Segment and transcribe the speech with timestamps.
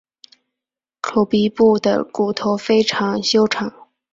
[0.99, 3.87] 口鼻部的骨头非常修长。